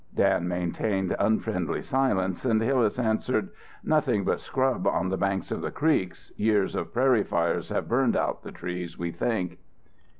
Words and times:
Dan 0.15 0.47
maintained 0.47 1.15
unfriendly 1.19 1.83
silence 1.83 2.43
and 2.43 2.59
Hillas 2.59 2.97
answered: 2.97 3.49
"Nothing 3.83 4.23
but 4.25 4.39
scrub 4.39 4.87
on 4.87 5.09
the 5.09 5.15
banks 5.17 5.51
of 5.51 5.61
the 5.61 5.69
creeks. 5.69 6.31
Years 6.37 6.73
of 6.73 6.91
prairie 6.91 7.21
fires 7.23 7.69
have 7.69 7.87
burned 7.87 8.17
out 8.17 8.41
the 8.41 8.51
trees, 8.51 8.97
we 8.97 9.11
think." 9.11 9.59